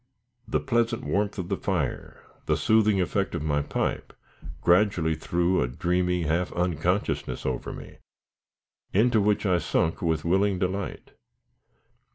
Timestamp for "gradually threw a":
4.59-5.67